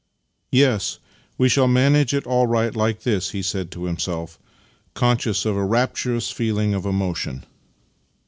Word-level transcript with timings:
"Yes, 0.51 0.97
we 1.37 1.47
shall 1.47 1.67
manage 1.67 2.11
it 2.11 2.25
all 2.25 2.47
right 2.47 2.75
like 2.75 3.03
this," 3.03 3.29
he 3.37 3.43
said 3.43 3.69
to 3.69 3.83
himself, 3.83 4.39
conscious 4.95 5.45
of 5.45 5.55
a 5.55 5.63
rapturous 5.63 6.31
feeling 6.31 6.73
of 6.73 6.87
emotion. 6.87 7.43